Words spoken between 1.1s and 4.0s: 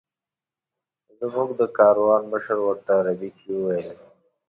زموږ د کاروان مشر ورته عربي کې وویل.